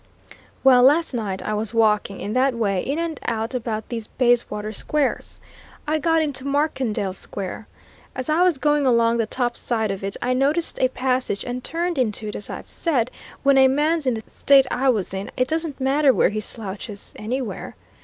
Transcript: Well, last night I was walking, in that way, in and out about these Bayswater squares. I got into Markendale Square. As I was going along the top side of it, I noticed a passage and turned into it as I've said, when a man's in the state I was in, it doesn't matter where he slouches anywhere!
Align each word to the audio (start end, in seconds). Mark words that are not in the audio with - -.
Well, 0.63 0.81
last 0.81 1.13
night 1.13 1.43
I 1.43 1.53
was 1.53 1.75
walking, 1.75 2.19
in 2.21 2.33
that 2.33 2.55
way, 2.55 2.81
in 2.81 2.97
and 2.97 3.19
out 3.27 3.53
about 3.53 3.87
these 3.89 4.07
Bayswater 4.07 4.73
squares. 4.73 5.39
I 5.87 5.99
got 5.99 6.23
into 6.23 6.43
Markendale 6.43 7.13
Square. 7.13 7.67
As 8.15 8.27
I 8.27 8.41
was 8.41 8.57
going 8.57 8.87
along 8.87 9.17
the 9.17 9.27
top 9.27 9.55
side 9.55 9.91
of 9.91 10.03
it, 10.03 10.17
I 10.19 10.33
noticed 10.33 10.79
a 10.79 10.87
passage 10.87 11.43
and 11.45 11.63
turned 11.63 11.99
into 11.99 12.29
it 12.29 12.35
as 12.35 12.49
I've 12.49 12.67
said, 12.67 13.11
when 13.43 13.59
a 13.59 13.67
man's 13.67 14.07
in 14.07 14.15
the 14.15 14.23
state 14.27 14.65
I 14.71 14.89
was 14.89 15.13
in, 15.13 15.29
it 15.37 15.47
doesn't 15.47 15.79
matter 15.79 16.11
where 16.11 16.29
he 16.29 16.39
slouches 16.39 17.13
anywhere! 17.15 17.75